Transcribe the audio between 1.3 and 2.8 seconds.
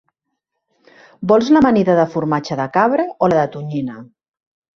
Vols l'amanida de formatge de